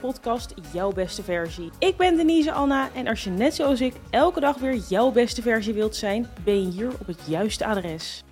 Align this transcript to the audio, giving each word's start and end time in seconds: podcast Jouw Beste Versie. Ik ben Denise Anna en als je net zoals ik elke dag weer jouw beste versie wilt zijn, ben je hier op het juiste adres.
podcast 0.00 0.54
Jouw 0.72 0.92
Beste 0.92 1.22
Versie. 1.22 1.70
Ik 1.78 1.96
ben 1.96 2.16
Denise 2.16 2.52
Anna 2.52 2.88
en 2.94 3.06
als 3.06 3.24
je 3.24 3.30
net 3.30 3.54
zoals 3.54 3.80
ik 3.80 3.94
elke 4.10 4.40
dag 4.40 4.56
weer 4.56 4.76
jouw 4.76 5.10
beste 5.10 5.42
versie 5.42 5.74
wilt 5.74 5.96
zijn, 5.96 6.26
ben 6.44 6.60
je 6.62 6.70
hier 6.70 6.90
op 7.00 7.06
het 7.06 7.20
juiste 7.26 7.66
adres. 7.66 8.22